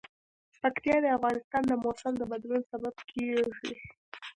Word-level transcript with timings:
پکتیا 0.61 0.97
د 1.01 1.05
افغانستان 1.17 1.61
د 1.67 1.73
موسم 1.83 2.13
د 2.17 2.23
بدلون 2.31 2.61
سبب 2.71 2.95
کېږي. 3.11 3.73